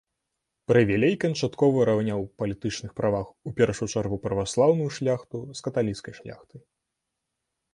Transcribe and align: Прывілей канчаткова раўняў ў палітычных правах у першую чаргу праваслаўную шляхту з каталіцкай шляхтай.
Прывілей 0.69 1.11
канчаткова 1.23 1.83
раўняў 1.89 2.19
ў 2.25 2.39
палітычных 2.43 2.91
правах 3.01 3.27
у 3.49 3.53
першую 3.59 3.89
чаргу 3.93 4.17
праваслаўную 4.25 4.89
шляхту 4.97 5.37
з 5.61 5.67
каталіцкай 5.69 6.13
шляхтай. 6.21 6.61